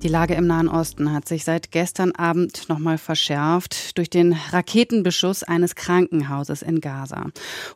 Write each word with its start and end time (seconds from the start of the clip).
Die 0.00 0.08
Lage 0.08 0.34
im 0.34 0.46
Nahen 0.46 0.68
Osten 0.68 1.12
hat 1.12 1.26
sich 1.26 1.42
seit 1.42 1.72
gestern 1.72 2.12
Abend 2.12 2.68
nochmal 2.68 2.98
verschärft 2.98 3.98
durch 3.98 4.08
den 4.08 4.32
Raketenbeschuss 4.52 5.42
eines 5.42 5.74
Krankenhauses 5.74 6.62
in 6.62 6.80
Gaza. 6.80 7.26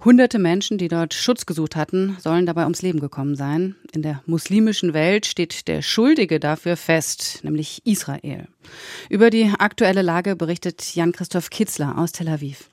Hunderte 0.04 0.38
Menschen, 0.38 0.78
die 0.78 0.86
dort 0.86 1.14
Schutz 1.14 1.46
gesucht 1.46 1.74
hatten, 1.74 2.16
sollen 2.20 2.46
dabei 2.46 2.62
ums 2.62 2.80
Leben 2.80 3.00
gekommen 3.00 3.34
sein. 3.34 3.74
In 3.92 4.02
der 4.02 4.22
muslimischen 4.26 4.94
Welt 4.94 5.26
steht 5.26 5.66
der 5.66 5.82
Schuldige 5.82 6.38
dafür 6.38 6.76
fest, 6.76 7.40
nämlich 7.42 7.82
Israel. 7.84 8.46
Über 9.10 9.30
die 9.30 9.52
aktuelle 9.58 10.02
Lage 10.02 10.36
berichtet 10.36 10.94
Jan-Christoph 10.94 11.50
Kitzler 11.50 11.98
aus 11.98 12.12
Tel 12.12 12.28
Aviv. 12.28 12.70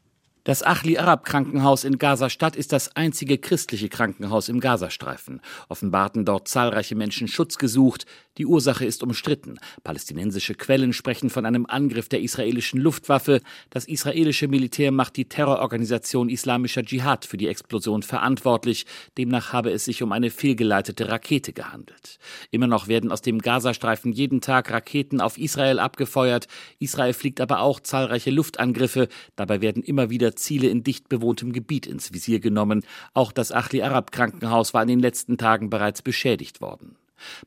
Das 0.50 0.64
Achli 0.64 0.98
Arab 0.98 1.26
Krankenhaus 1.26 1.84
in 1.84 2.00
Gaza-Stadt 2.00 2.56
ist 2.56 2.74
das 2.74 2.96
einzige 2.96 3.38
christliche 3.38 3.88
Krankenhaus 3.88 4.50
im 4.50 4.60
Gazastreifen. 4.60 5.42
Offenbar 5.68 6.06
hatten 6.06 6.26
dort 6.26 6.48
zahlreiche 6.48 6.96
Menschen 6.96 7.28
Schutz 7.28 7.60
gesucht. 7.60 8.08
Die 8.40 8.48
Ursache 8.48 8.84
ist 8.84 9.04
umstritten. 9.04 9.60
Palästinensische 9.84 10.56
Quellen 10.56 10.92
sprechen 10.92 11.30
von 11.30 11.46
einem 11.46 11.68
Angriff 11.68 12.10
der 12.10 12.22
israelischen 12.22 12.80
Luftwaffe. 12.80 13.42
Das 13.70 13.86
israelische 13.86 14.48
Militär 14.48 14.92
macht 14.92 15.18
die 15.18 15.26
Terrororganisation 15.26 16.30
Islamischer 16.30 16.82
Dschihad 16.82 17.26
für 17.26 17.38
die 17.38 17.48
Explosion 17.48 18.02
verantwortlich. 18.02 18.88
Demnach 19.20 19.54
habe 19.54 19.70
es 19.72 19.86
sich 19.86 20.02
um 20.02 20.12
eine 20.12 20.32
fehlgeleitete 20.32 21.10
Rakete 21.10 21.54
gehandelt. 21.54 22.18
Immer 22.50 22.66
noch 22.66 22.88
werden 22.88 23.12
aus 23.12 23.22
dem 23.22 23.38
Gazastreifen 23.38 24.14
jeden 24.14 24.42
Tag 24.42 24.72
Raketen 24.72 25.22
auf 25.22 25.38
Israel 25.38 25.78
abgefeuert. 25.78 26.48
Israel 26.80 27.14
fliegt 27.14 27.40
aber 27.40 27.60
auch 27.60 27.80
zahlreiche 27.82 28.32
Luftangriffe. 28.32 29.10
Dabei 29.36 29.62
werden 29.62 29.84
immer 29.84 30.10
wieder 30.10 30.36
Ziele 30.42 30.68
in 30.68 30.84
dicht 30.84 31.10
bewohntem 31.10 31.54
Gebiet 31.54 31.88
ins 31.88 32.14
Visier 32.14 32.40
genommen. 32.40 32.84
Auch 33.14 33.32
das 33.32 33.52
Achli 33.52 33.82
Arab 33.82 34.12
Krankenhaus 34.12 34.74
war 34.74 34.82
in 34.82 34.88
den 34.88 35.00
letzten 35.00 35.38
Tagen 35.38 35.70
bereits 35.70 36.02
beschädigt 36.02 36.62
worden. 36.62 36.96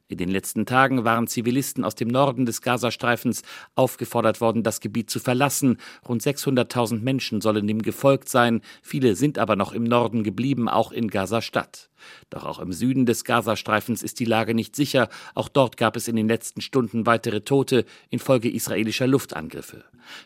In 0.09 0.19
den 0.19 0.29
letzten 0.29 0.67
Tagen 0.67 1.05
waren 1.05 1.27
Zivilisten 1.27 1.85
aus 1.85 1.95
dem 1.95 2.09
Norden 2.09 2.47
des 2.47 2.63
Gazastreifens 2.63 3.43
aufgefordert 3.75 4.41
worden, 4.41 4.63
das 4.63 4.81
Gebiet 4.81 5.11
zu 5.11 5.21
verlassen. 5.21 5.79
Rund 6.09 6.23
600.000 6.23 7.01
Menschen 7.01 7.41
sollen 7.41 7.67
dem 7.67 7.83
gefolgt 7.83 8.29
sein. 8.29 8.61
Viele 8.83 9.17
sind 9.17 9.39
aber 9.39 9.57
noch 9.57 9.73
im 9.73 9.85
Norden 9.85 10.25
geblieben, 10.25 10.69
auch 10.69 10.93
in 10.93 11.09
Gaza-Stadt. 11.09 11.91
Doch 12.31 12.45
auch 12.45 12.59
im 12.59 12.73
Süden 12.73 13.07
des 13.07 13.25
Gazastreifens 13.25 14.03
ist 14.03 14.21
die 14.21 14.25
Lage 14.25 14.55
nicht 14.55 14.75
sicher. 14.77 15.09
Auch 15.35 15.49
dort 15.49 15.77
gab 15.77 15.97
es 15.97 16.09
in 16.09 16.17
den 16.17 16.29
letzten 16.29 16.61
Stunden 16.61 17.07
weitere 17.07 17.43
Tote 17.43 17.85
infolge 18.11 18.51
israelischer 18.51 19.07
Luftangriffe. 19.07 19.85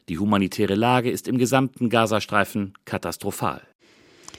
Die 0.08 0.18
humanitäre 0.18 0.74
Lage 0.74 1.10
ist 1.10 1.28
im 1.28 1.38
gesamten 1.38 1.90
Gazastreifen 1.90 2.74
katastrophal. 2.84 3.62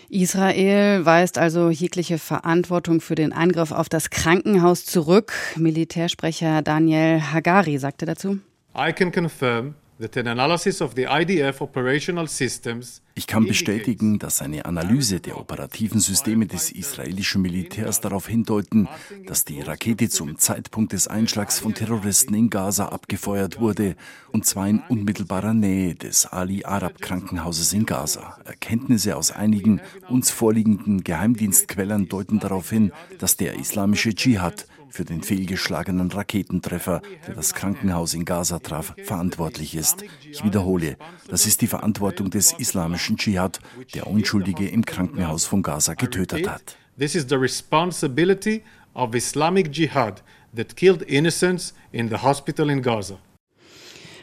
Israel 0.10 1.06
weist 1.06 1.38
also 1.38 1.70
jegliche 1.70 2.18
Verantwortung 2.18 3.02
für 3.02 3.16
den 3.16 3.34
Angriff 3.34 3.72
auf 3.72 3.90
das 3.90 4.10
Krankenhaus 4.10 4.86
zurück. 4.86 5.34
Militärsprecher 5.56 6.62
Daniel 6.62 7.22
Hagari 7.22 7.78
sagte 7.78 8.06
dazu. 8.06 8.40
I 8.78 8.94
can 8.94 9.12
confirm 9.12 9.76
ich 13.18 13.26
kann 13.26 13.48
bestätigen, 13.48 14.20
dass 14.20 14.44
eine 14.44 14.66
Analyse 14.66 15.20
der 15.20 15.40
operativen 15.40 16.00
Systeme 16.00 16.46
des 16.46 16.72
israelischen 16.72 17.42
Militärs 17.42 18.00
darauf 18.00 18.28
hindeuten, 18.28 18.88
dass 19.26 19.44
die 19.44 19.60
Rakete 19.60 20.08
zum 20.08 20.38
Zeitpunkt 20.38 20.94
des 20.94 21.08
Einschlags 21.08 21.58
von 21.58 21.74
Terroristen 21.74 22.36
in 22.36 22.52
Gaza 22.52 22.90
abgefeuert 22.90 23.60
wurde, 23.60 23.96
und 24.32 24.46
zwar 24.46 24.70
in 24.70 24.84
unmittelbarer 24.88 25.56
Nähe 25.56 25.96
des 25.96 26.28
Ali 26.28 26.64
Arab 26.64 27.02
Krankenhauses 27.02 27.74
in 27.74 27.88
Gaza. 27.88 28.38
Erkenntnisse 28.46 29.16
aus 29.16 29.32
einigen 29.32 29.82
uns 30.10 30.30
vorliegenden 30.30 31.04
Geheimdienstquellen 31.04 32.10
deuten 32.10 32.38
darauf 32.38 32.70
hin, 32.70 32.92
dass 33.18 33.36
der 33.36 33.56
islamische 33.56 34.14
Dschihad 34.14 34.68
für 34.98 35.06
den 35.06 35.22
fehlgeschlagenen 35.22 36.10
Raketentreffer, 36.10 37.04
der 37.28 37.36
das 37.36 37.54
Krankenhaus 37.54 38.16
in 38.16 38.26
Gaza 38.26 38.58
traf, 38.58 38.96
verantwortlich 39.04 39.76
ist. 39.76 40.04
Ich 40.28 40.44
wiederhole, 40.44 40.98
das 41.28 41.46
ist 41.46 41.62
die 41.62 41.68
Verantwortung 41.68 42.32
des 42.32 42.54
islamischen 42.54 43.16
Dschihad, 43.16 43.60
der 43.94 44.08
Unschuldige 44.08 44.68
im 44.68 44.84
Krankenhaus 44.84 45.46
von 45.46 45.62
Gaza 45.62 45.94
getötet 45.94 46.50
hat. 46.50 46.76
This 46.98 47.14
is 47.14 47.28
the 47.30 47.36
responsibility 47.36 48.64
of 48.96 49.14
Islamic 49.14 49.72
Jihad 49.72 50.24
that 50.56 50.76
killed 50.76 51.04
innocents 51.04 51.76
in 51.92 52.10
the 52.10 52.16
hospital 52.16 52.68
in 52.72 52.82
Gaza. 52.82 53.20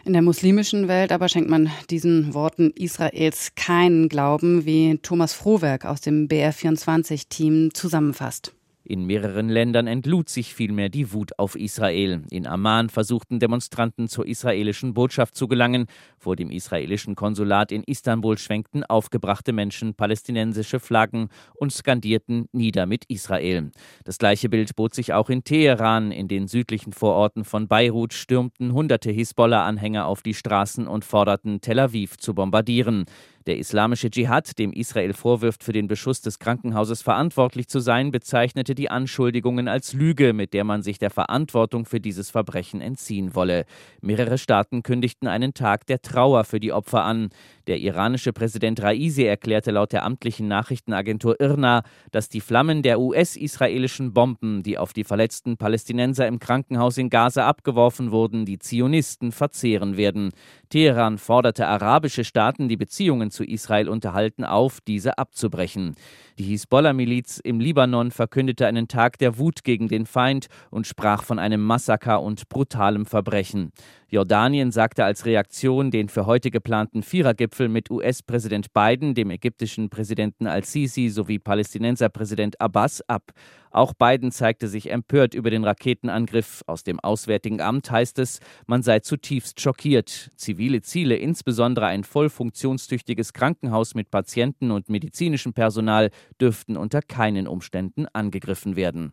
In 0.05 0.13
der 0.13 0.23
muslimischen 0.23 0.89
Welt 0.89 1.13
aber 1.13 1.29
schenkt 1.29 1.51
man 1.51 1.71
diesen 1.89 2.35
Worten 2.35 2.73
Israels 2.75 3.53
keinen 3.55 4.09
Glauben, 4.09 4.67
wie 4.67 4.99
Thomas 5.01 5.35
Frohwerk 5.35 5.85
aus 5.85 6.01
dem 6.01 6.27
BR24-Team 6.27 7.73
zusammenfasst. 7.75 8.53
In 8.87 9.07
mehreren 9.07 9.49
Ländern 9.49 9.87
entlud 9.87 10.29
sich 10.29 10.55
vielmehr 10.55 10.91
die 10.91 11.15
Wut 11.15 11.39
auf 11.39 11.57
Israel. 11.57 12.23
In 12.31 12.47
Amman 12.47 12.91
versuchten 12.91 13.41
Demonstranten 13.41 14.09
zur 14.09 14.27
israelischen 14.27 14.93
Botschaft 14.93 15.35
zu 15.35 15.49
gelangen. 15.49 15.87
Vor 16.19 16.37
dem 16.37 16.51
israelischen 16.51 17.15
Konsulat 17.15 17.73
in 17.73 17.83
Istanbul 17.85 18.37
schwenkten 18.37 18.85
aufgebrachte 18.85 19.55
Menschen 19.55 19.95
palästinensische 19.95 20.81
Flaggen 20.81 21.31
und 21.55 21.73
skandierten 21.73 22.47
Nieder 22.53 22.85
mit 22.85 23.07
Israel. 23.07 23.71
Das 24.05 24.19
gleiche 24.19 24.51
Bild 24.51 24.77
bot 24.77 24.95
sich 24.95 25.15
auch 25.15 25.31
in 25.31 25.45
Teheran. 25.45 26.13
In 26.13 26.29
den 26.29 26.47
südlichen 26.47 26.93
Vororten 26.93 27.45
von 27.45 27.69
Beirut 27.69 28.13
stürmten 28.13 28.75
hunderte 28.75 29.11
Hisbollah-Anhänger 29.11 30.05
auf 30.05 30.21
die 30.21 30.35
Straßen 30.35 30.87
und 30.87 31.07
forderten 31.07 31.63
Tel 31.63 31.79
Aviv 31.79 32.19
zu 32.19 32.35
bombardieren. 32.35 33.07
Der 33.47 33.59
islamische 33.59 34.11
Dschihad, 34.11 34.59
dem 34.59 34.73
Israel 34.73 35.13
vorwirft, 35.13 35.65
für 35.65 35.75
den 35.75 35.87
Beschuss 35.87 36.23
des 36.23 36.39
Krankenhauses 36.39 37.03
verantwortlich 37.03 37.69
zu 37.69 37.79
sein, 37.79 38.11
bezeichnete 38.11 38.75
die 38.75 38.89
Anschuldigungen 38.89 39.69
als 39.69 39.93
Lüge, 39.93 40.33
mit 40.33 40.55
der 40.55 40.65
man 40.65 40.83
sich 40.83 40.99
der 40.99 41.11
Verantwortung 41.11 41.85
für 41.85 42.01
dieses 42.01 42.31
Verbrechen 42.31 42.81
entziehen 42.81 43.35
wolle. 43.35 43.67
Mehrere 44.01 44.39
Staaten 44.39 44.83
kündigten 44.83 45.29
einen 45.29 45.53
Tag 45.53 45.85
der 45.87 46.01
Trauer 46.01 46.45
für 46.45 46.59
die 46.59 46.73
Opfer 46.73 47.05
an. 47.05 47.29
Der 47.67 47.81
iranische 47.81 48.33
Präsident 48.33 48.83
Raisi 48.83 49.25
erklärte 49.25 49.73
laut 49.73 49.93
der 49.93 50.05
amtlichen 50.05 50.49
Nachrichtenagentur 50.49 51.39
IRNA, 51.39 51.83
dass 52.13 52.31
die 52.31 52.41
Flammen 52.41 52.83
der 52.83 52.99
US-israelischen 52.99 54.15
Bomben, 54.15 54.63
die 54.63 54.79
auf 54.79 54.95
die 54.95 55.05
verletzten 55.05 55.59
Palästinenser 55.59 56.27
im 56.27 56.39
Krankenhaus 56.39 56.97
in 56.97 57.11
Gaza 57.11 57.47
abgeworfen 57.47 58.11
wurden, 58.11 58.47
die 58.47 58.59
Zionisten 58.59 59.33
verzehren 59.33 59.99
werden. 59.99 60.33
Teheran 60.71 61.19
forderte 61.19 61.67
arabische 61.67 62.25
Staaten, 62.25 62.69
die 62.71 62.79
Beziehungen 62.79 63.31
zu 63.35 63.45
Israel 63.45 63.89
unterhalten, 63.89 64.45
auf, 64.45 64.81
diese 64.81 65.19
abzubrechen. 65.19 65.97
Die 66.37 66.45
Hisbollah-Miliz 66.45 67.39
im 67.39 67.61
Libanon 67.61 68.11
verkündete 68.11 68.67
einen 68.67 68.89
Tag 68.89 69.19
der 69.19 69.39
Wut 69.39 69.63
gegen 69.63 69.87
den 69.87 70.05
Feind 70.05 70.49
und 70.69 70.85
sprach 70.85 71.23
von 71.23 71.39
einem 71.39 71.63
Massaker 71.63 72.21
und 72.23 72.49
brutalem 72.49 73.07
Verbrechen. 73.07 73.71
Jordanien 74.09 74.71
sagte 74.73 75.05
als 75.05 75.27
Reaktion 75.27 75.91
den 75.91 76.09
für 76.09 76.27
heute 76.27 76.51
geplanten 76.51 77.03
Vierergipfel 77.03 77.69
mit 77.69 77.91
US-Präsident 77.91 78.73
Biden, 78.73 79.15
dem 79.15 79.31
ägyptischen 79.31 79.91
Präsidenten 79.91 80.47
al-Sisi 80.47 81.09
sowie 81.09 81.39
Palästinenserpräsident 81.39 82.61
Abbas 82.61 83.03
ab. 83.09 83.33
Auch 83.73 83.93
Biden 83.93 84.31
zeigte 84.31 84.69
sich 84.69 84.93
empört 84.93 85.35
über 85.35 85.51
den 85.51 85.65
Raketenangriff. 85.65 86.63
Aus 86.69 86.85
dem 86.85 87.01
Auswärtigen 87.01 87.61
Amt 87.61 87.91
heißt 87.91 88.21
es, 88.21 88.39
man 88.69 88.85
sei 88.85 89.01
zutiefst 89.01 89.61
schockiert. 89.61 90.31
Zivile 90.37 90.81
Ziele, 90.83 91.17
insbesondere 91.17 91.87
ein 91.87 92.05
voll 92.05 92.31
funktionstüchtiges 92.31 93.33
Krankenhaus 93.33 93.97
mit 93.97 94.13
Patienten 94.13 94.71
und 94.71 94.91
medizinischem 94.91 95.55
Personal, 95.55 96.11
dürften 96.41 96.77
unter 96.77 97.03
keinen 97.03 97.47
Umständen 97.47 98.07
angegriffen 98.13 98.77
werden. 98.77 99.13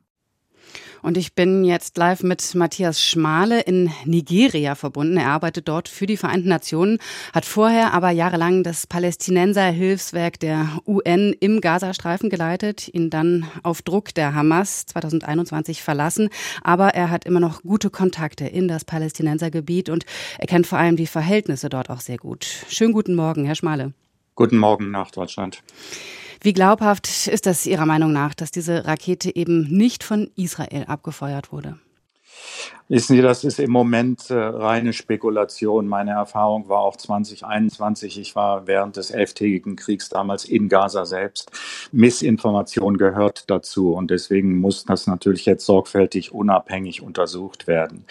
Und 1.01 1.17
ich 1.17 1.33
bin 1.33 1.63
jetzt 1.63 1.97
live 1.97 2.21
mit 2.21 2.53
Matthias 2.53 3.03
Schmale 3.03 3.61
in 3.61 3.91
Nigeria 4.05 4.75
verbunden. 4.75 5.17
Er 5.17 5.29
arbeitet 5.29 5.67
dort 5.67 5.89
für 5.89 6.05
die 6.05 6.17
Vereinten 6.17 6.49
Nationen, 6.49 6.99
hat 7.33 7.45
vorher 7.45 7.93
aber 7.93 8.11
jahrelang 8.11 8.63
das 8.63 8.85
Palästinenser-Hilfswerk 8.85 10.39
der 10.39 10.79
UN 10.85 11.33
im 11.39 11.59
Gazastreifen 11.59 12.29
geleitet, 12.29 12.87
ihn 12.93 13.09
dann 13.09 13.47
auf 13.63 13.81
Druck 13.81 14.13
der 14.13 14.35
Hamas 14.35 14.85
2021 14.85 15.81
verlassen. 15.81 16.29
Aber 16.61 16.89
er 16.89 17.09
hat 17.09 17.25
immer 17.25 17.39
noch 17.39 17.63
gute 17.63 17.89
Kontakte 17.89 18.45
in 18.45 18.67
das 18.67 18.85
Palästinensergebiet 18.85 19.89
und 19.89 20.05
er 20.37 20.47
kennt 20.47 20.67
vor 20.67 20.77
allem 20.77 20.95
die 20.95 21.07
Verhältnisse 21.07 21.69
dort 21.69 21.89
auch 21.89 22.01
sehr 22.01 22.17
gut. 22.17 22.45
Schönen 22.69 22.93
guten 22.93 23.15
Morgen, 23.15 23.45
Herr 23.45 23.55
Schmale. 23.55 23.93
Guten 24.35 24.57
Morgen 24.57 24.91
nach 24.91 25.11
Deutschland. 25.11 25.63
Wie 26.43 26.53
glaubhaft 26.53 27.27
ist 27.27 27.45
das 27.45 27.67
Ihrer 27.67 27.85
Meinung 27.85 28.11
nach, 28.11 28.33
dass 28.33 28.49
diese 28.49 28.85
Rakete 28.85 29.35
eben 29.35 29.61
nicht 29.63 30.03
von 30.03 30.31
Israel 30.35 30.85
abgefeuert 30.85 31.51
wurde? 31.51 31.77
Wissen 32.91 33.15
Sie, 33.15 33.21
das 33.21 33.45
ist 33.45 33.57
im 33.57 33.71
Moment 33.71 34.29
äh, 34.31 34.33
reine 34.33 34.91
Spekulation. 34.91 35.87
Meine 35.87 36.11
Erfahrung 36.11 36.67
war 36.67 36.79
auch 36.79 36.97
2021. 36.97 38.19
Ich 38.19 38.35
war 38.35 38.67
während 38.67 38.97
des 38.97 39.11
elftägigen 39.11 39.77
Kriegs 39.77 40.09
damals 40.09 40.43
in 40.43 40.67
Gaza 40.67 41.05
selbst. 41.05 41.51
Missinformation 41.93 42.97
gehört 42.97 43.49
dazu 43.49 43.93
und 43.93 44.11
deswegen 44.11 44.57
muss 44.57 44.83
das 44.83 45.07
natürlich 45.07 45.45
jetzt 45.45 45.65
sorgfältig 45.65 46.33
unabhängig 46.33 47.01
untersucht 47.01 47.65
werden. 47.65 48.03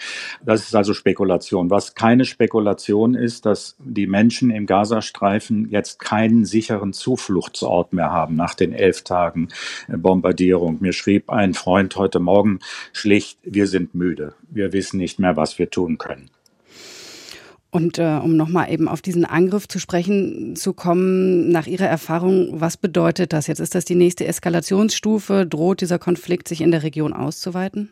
Das 0.43 0.61
ist 0.61 0.75
also 0.75 0.95
Spekulation. 0.95 1.69
Was 1.69 1.93
keine 1.93 2.25
Spekulation 2.25 3.13
ist, 3.13 3.45
dass 3.45 3.75
die 3.77 4.07
Menschen 4.07 4.49
im 4.49 4.65
Gazastreifen 4.65 5.69
jetzt 5.69 5.99
keinen 5.99 6.43
sicheren 6.43 6.91
Zufluchtsort 6.91 7.93
mehr 7.93 8.09
haben 8.09 8.35
nach 8.35 8.55
den 8.55 8.73
elf 8.73 9.03
Tagen 9.03 9.49
äh, 9.89 9.97
Bombardierung. 9.97 10.77
Mir 10.79 10.93
schrieb 10.93 11.29
ein 11.29 11.53
Freund 11.53 11.95
heute 11.97 12.19
Morgen 12.19 12.61
schlicht, 12.93 13.37
wir 13.43 13.67
sind 13.67 13.93
müde. 13.93 14.33
Wir 14.49 14.70
wissen 14.73 14.97
nicht 14.97 15.19
mehr, 15.19 15.35
was 15.37 15.59
wir 15.59 15.69
tun 15.69 15.97
können. 15.97 16.29
Und 17.71 17.99
äh, 17.99 18.19
um 18.21 18.35
nochmal 18.35 18.69
eben 18.69 18.89
auf 18.89 19.01
diesen 19.01 19.23
Angriff 19.23 19.65
zu 19.67 19.79
sprechen 19.79 20.57
zu 20.57 20.73
kommen, 20.73 21.49
nach 21.49 21.67
Ihrer 21.67 21.87
Erfahrung, 21.87 22.59
was 22.59 22.75
bedeutet 22.75 23.31
das 23.31 23.47
jetzt? 23.47 23.59
Ist 23.59 23.75
das 23.75 23.85
die 23.85 23.95
nächste 23.95 24.27
Eskalationsstufe? 24.27 25.47
Droht 25.47 25.79
dieser 25.79 25.97
Konflikt 25.97 26.49
sich 26.49 26.59
in 26.59 26.71
der 26.71 26.83
Region 26.83 27.13
auszuweiten? 27.13 27.89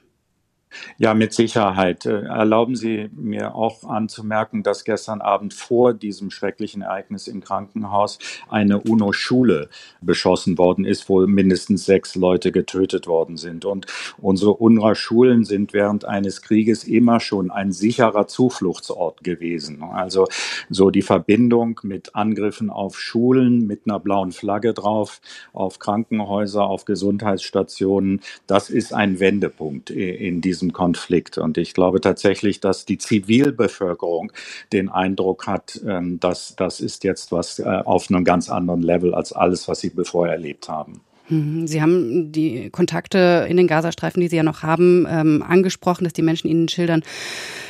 Ja, 0.97 1.13
mit 1.13 1.33
Sicherheit. 1.33 2.05
Äh, 2.05 2.23
erlauben 2.23 2.75
Sie 2.75 3.09
mir 3.15 3.55
auch 3.55 3.83
anzumerken, 3.83 4.63
dass 4.63 4.83
gestern 4.83 5.21
Abend 5.21 5.53
vor 5.53 5.93
diesem 5.93 6.29
schrecklichen 6.29 6.81
Ereignis 6.81 7.27
im 7.27 7.41
Krankenhaus 7.41 8.19
eine 8.49 8.79
UNO-Schule 8.79 9.69
beschossen 10.01 10.57
worden 10.57 10.85
ist, 10.85 11.09
wo 11.09 11.25
mindestens 11.25 11.85
sechs 11.85 12.15
Leute 12.15 12.51
getötet 12.51 13.07
worden 13.07 13.37
sind. 13.37 13.65
Und 13.65 13.87
unsere 14.17 14.53
UNRWA-Schulen 14.53 15.43
sind 15.43 15.73
während 15.73 16.05
eines 16.05 16.41
Krieges 16.41 16.83
immer 16.83 17.19
schon 17.19 17.49
ein 17.49 17.71
sicherer 17.71 18.27
Zufluchtsort 18.27 19.23
gewesen. 19.23 19.81
Also 19.83 20.27
so 20.69 20.91
die 20.91 21.01
Verbindung 21.01 21.79
mit 21.83 22.15
Angriffen 22.15 22.69
auf 22.69 22.99
Schulen 22.99 23.65
mit 23.65 23.81
einer 23.85 23.99
blauen 23.99 24.31
Flagge 24.31 24.73
drauf, 24.73 25.21
auf 25.53 25.79
Krankenhäuser, 25.79 26.63
auf 26.63 26.85
Gesundheitsstationen, 26.85 28.21
das 28.47 28.69
ist 28.69 28.93
ein 28.93 29.19
Wendepunkt 29.19 29.89
in 29.89 30.41
diesem 30.41 30.58
diesem 30.59 30.73
Konflikt. 30.73 31.37
Und 31.37 31.57
ich 31.57 31.73
glaube 31.73 32.01
tatsächlich, 32.01 32.59
dass 32.59 32.85
die 32.85 32.97
Zivilbevölkerung 32.97 34.31
den 34.73 34.89
Eindruck 34.89 35.47
hat, 35.47 35.79
ähm, 35.87 36.19
dass 36.19 36.55
das 36.55 36.79
ist 36.81 37.03
jetzt 37.03 37.31
was 37.31 37.59
äh, 37.59 37.63
auf 37.63 38.09
einem 38.09 38.23
ganz 38.23 38.49
anderen 38.49 38.81
Level 38.81 39.15
als 39.15 39.33
alles, 39.33 39.67
was 39.67 39.79
sie 39.79 39.89
bevor 39.89 40.27
erlebt 40.27 40.67
haben. 40.67 41.01
Mhm. 41.29 41.67
Sie 41.67 41.81
haben 41.81 42.31
die 42.31 42.69
Kontakte 42.71 43.45
in 43.49 43.57
den 43.57 43.67
Gazastreifen, 43.67 44.19
die 44.21 44.27
Sie 44.27 44.35
ja 44.35 44.43
noch 44.43 44.63
haben, 44.63 45.05
ähm, 45.09 45.43
angesprochen, 45.47 46.03
dass 46.03 46.13
die 46.13 46.21
Menschen 46.21 46.49
Ihnen 46.49 46.67
schildern, 46.67 47.03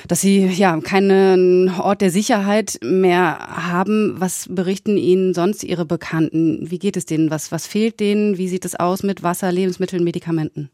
dass 0.08 0.22
Sie 0.22 0.46
ja 0.46 0.80
keinen 0.80 1.70
Ort 1.70 2.02
der 2.02 2.10
Sicherheit 2.10 2.80
mehr 2.82 3.38
haben. 3.38 4.16
Was 4.18 4.48
berichten 4.50 4.98
Ihnen 4.98 5.34
sonst 5.34 5.64
Ihre 5.64 5.86
Bekannten? 5.86 6.72
Wie 6.72 6.80
geht 6.80 6.98
es 6.98 7.06
denen? 7.06 7.32
Was, 7.32 7.52
was 7.52 7.68
fehlt 7.68 8.00
denen? 8.00 8.38
Wie 8.38 8.48
sieht 8.48 8.66
es 8.66 8.76
aus 8.76 9.04
mit 9.04 9.24
Wasser, 9.24 9.52
Lebensmitteln, 9.52 10.04
Medikamenten? 10.04 10.70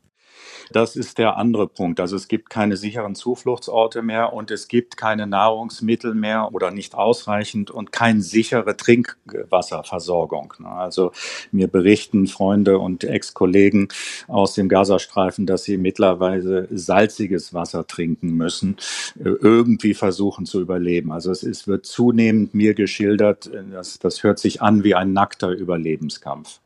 Das 0.71 0.95
ist 0.95 1.17
der 1.17 1.37
andere 1.37 1.67
Punkt. 1.67 1.99
Also 1.99 2.15
es 2.15 2.27
gibt 2.27 2.49
keine 2.49 2.77
sicheren 2.77 3.15
Zufluchtsorte 3.15 4.01
mehr 4.01 4.33
und 4.33 4.51
es 4.51 4.67
gibt 4.67 4.97
keine 4.97 5.27
Nahrungsmittel 5.27 6.13
mehr 6.13 6.49
oder 6.53 6.71
nicht 6.71 6.95
ausreichend 6.95 7.71
und 7.71 7.91
keine 7.91 8.21
sichere 8.21 8.75
Trinkwasserversorgung. 8.75 10.53
Also 10.63 11.11
mir 11.51 11.67
berichten 11.67 12.27
Freunde 12.27 12.79
und 12.79 13.03
Ex-Kollegen 13.03 13.89
aus 14.27 14.53
dem 14.53 14.69
Gazastreifen, 14.69 15.45
dass 15.45 15.63
sie 15.63 15.77
mittlerweile 15.77 16.67
salziges 16.71 17.53
Wasser 17.53 17.87
trinken 17.87 18.31
müssen, 18.31 18.77
irgendwie 19.15 19.93
versuchen 19.93 20.45
zu 20.45 20.61
überleben. 20.61 21.11
Also 21.11 21.31
es 21.31 21.43
ist, 21.43 21.67
wird 21.67 21.85
zunehmend 21.85 22.53
mir 22.53 22.73
geschildert, 22.73 23.49
das, 23.71 23.99
das 23.99 24.23
hört 24.23 24.39
sich 24.39 24.61
an 24.61 24.83
wie 24.83 24.95
ein 24.95 25.13
nackter 25.13 25.49
Überlebenskampf. 25.49 26.59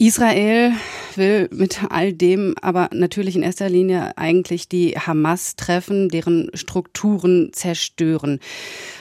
Israel 0.00 0.72
will 1.14 1.50
mit 1.52 1.84
all 1.90 2.14
dem 2.14 2.54
aber 2.62 2.88
natürlich 2.90 3.36
in 3.36 3.42
erster 3.42 3.68
Linie 3.68 4.16
eigentlich 4.16 4.66
die 4.66 4.92
Hamas 4.92 5.56
treffen, 5.56 6.08
deren 6.08 6.50
Strukturen 6.54 7.52
zerstören. 7.52 8.40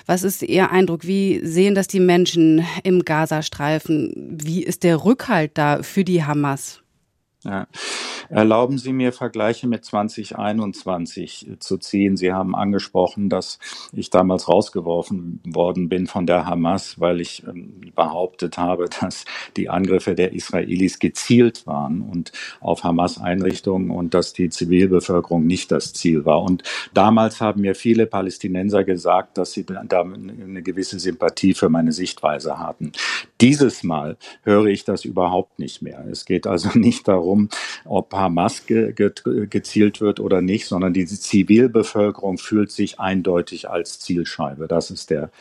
Was 0.05 0.23
ist 0.23 0.43
Ihr 0.43 0.71
Eindruck? 0.71 1.07
Wie 1.07 1.39
sehen 1.41 1.73
das 1.73 1.87
die 1.87 2.01
Menschen 2.01 2.65
im 2.83 3.05
Gazastreifen? 3.05 4.11
Wie 4.43 4.61
ist 4.61 4.83
der 4.83 5.05
Rückhalt 5.05 5.51
da 5.53 5.83
für 5.83 6.03
die 6.03 6.25
Hamas? 6.25 6.81
Ja. 7.45 7.67
Erlauben 8.29 8.77
Sie 8.77 8.93
mir 8.93 9.13
Vergleiche 9.13 9.67
mit 9.67 9.85
2021 9.85 11.47
zu 11.59 11.77
ziehen. 11.77 12.17
Sie 12.17 12.31
haben 12.31 12.55
angesprochen, 12.55 13.29
dass 13.29 13.59
ich 13.91 14.09
damals 14.09 14.47
rausgeworfen 14.47 15.41
worden 15.45 15.89
bin 15.89 16.07
von 16.07 16.25
der 16.27 16.45
Hamas, 16.45 16.99
weil 16.99 17.21
ich 17.21 17.43
ähm, 17.47 17.91
behauptet 17.95 18.57
habe, 18.57 18.85
dass 19.01 19.25
die 19.57 19.69
Angriffe 19.69 20.15
der 20.15 20.33
Israelis 20.33 20.99
gezielt 20.99 21.65
waren 21.65 22.01
und 22.01 22.31
auf 22.59 22.83
Hamas-Einrichtungen 22.83 23.89
und 23.89 24.13
dass 24.13 24.33
die 24.33 24.49
Zivilbevölkerung 24.49 25.45
nicht 25.45 25.71
das 25.71 25.93
Ziel 25.93 26.25
war. 26.25 26.41
Und 26.41 26.63
damals 26.93 27.41
haben 27.41 27.61
mir 27.61 27.75
viele 27.75 28.05
Palästinenser 28.05 28.83
gesagt, 28.83 29.37
dass 29.37 29.53
sie 29.53 29.65
da 29.65 30.01
eine 30.01 30.61
gewisse 30.61 30.99
Sympathie 30.99 31.53
für 31.53 31.69
meine 31.69 31.91
Sichtweise 31.91 32.59
hatten. 32.59 32.91
Dieses 33.41 33.83
Mal 33.83 34.17
höre 34.43 34.65
ich 34.65 34.83
das 34.83 35.05
überhaupt 35.05 35.59
nicht 35.59 35.81
mehr. 35.81 36.05
Es 36.11 36.25
geht 36.25 36.45
also 36.45 36.69
nicht 36.77 37.07
darum, 37.07 37.29
darum, 37.29 37.49
ob 37.85 38.13
Hamas 38.19 38.65
ge 38.65 38.93
ge 38.93 39.11
gezielt 39.49 40.01
wird 40.01 40.19
oder 40.19 40.41
nicht, 40.41 40.65
sondern 40.65 40.93
die 40.93 41.05
Zivilbevölkerung 41.05 42.37
fühlt 42.37 42.71
sich 42.71 42.99
eindeutig 42.99 43.69
als 43.69 43.99
Zielscheibe. 43.99 44.67
Das 44.67 44.91
ist 44.91 45.09
der, 45.09 45.31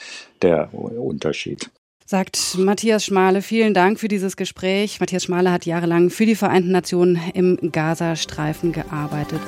der 0.43 0.73
Unterschied. 0.73 1.71
Sagt 2.11 2.57
Matthias 2.57 3.05
Schmale, 3.05 3.43
vielen 3.43 3.75
Dank 3.75 4.01
für 4.01 4.09
dieses 4.09 4.39
Gespräch. 4.39 4.99
Matthias 4.99 5.25
Schmale 5.25 5.53
hat 5.53 5.67
jahrelang 5.67 6.09
für 6.09 6.25
die 6.25 6.37
Vereinten 6.37 6.71
Nationen 6.71 7.21
im 7.35 7.59
Gazastreifen 7.71 8.73
gearbeitet. 8.73 9.41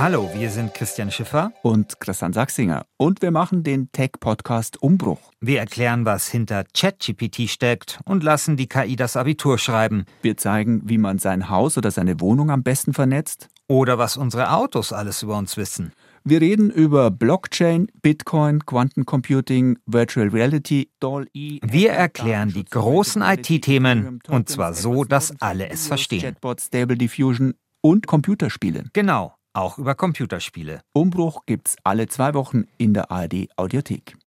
Hallo, 0.00 0.30
wir 0.32 0.48
sind 0.50 0.74
Christian 0.74 1.10
Schiffer 1.10 1.52
und 1.62 1.98
Christian 1.98 2.32
Sachsinger 2.32 2.86
und 2.98 3.20
wir 3.20 3.32
machen 3.32 3.64
den 3.64 3.90
Tech-Podcast 3.90 4.80
Umbruch. 4.80 5.18
Wir 5.40 5.58
erklären, 5.58 6.04
was 6.04 6.28
hinter 6.28 6.62
ChatGPT 6.72 7.50
steckt 7.50 7.98
und 8.04 8.22
lassen 8.22 8.56
die 8.56 8.68
KI 8.68 8.94
das 8.94 9.16
Abitur 9.16 9.58
schreiben. 9.58 10.04
Wir 10.22 10.36
zeigen, 10.36 10.82
wie 10.84 10.98
man 10.98 11.18
sein 11.18 11.48
Haus 11.50 11.76
oder 11.76 11.90
seine 11.90 12.20
Wohnung 12.20 12.52
am 12.52 12.62
besten 12.62 12.94
vernetzt. 12.94 13.48
Oder 13.66 13.98
was 13.98 14.16
unsere 14.16 14.52
Autos 14.52 14.92
alles 14.92 15.24
über 15.24 15.36
uns 15.36 15.56
wissen. 15.56 15.92
Wir 16.22 16.40
reden 16.42 16.70
über 16.70 17.10
Blockchain, 17.10 17.88
Bitcoin, 18.00 18.64
Quantencomputing, 18.66 19.78
Virtual 19.84 20.28
Reality, 20.28 20.90
DALL-E. 21.00 21.58
Wir 21.64 21.90
erklären 21.90 22.52
die 22.52 22.64
großen 22.64 23.20
IT-Themen 23.20 24.20
und 24.28 24.48
zwar 24.48 24.74
so, 24.74 25.02
dass 25.02 25.34
alle 25.40 25.68
es 25.68 25.88
verstehen. 25.88 26.20
Chatbot, 26.20 26.60
Stable 26.60 26.96
Diffusion 26.96 27.54
und 27.80 28.06
Computerspiele. 28.06 28.84
Genau 28.92 29.37
auch 29.52 29.78
über 29.78 29.94
Computerspiele. 29.94 30.80
Umbruch 30.92 31.44
gibt's 31.46 31.76
alle 31.84 32.08
zwei 32.08 32.34
Wochen 32.34 32.64
in 32.78 32.94
der 32.94 33.10
ARD 33.10 33.48
Audiothek. 33.56 34.16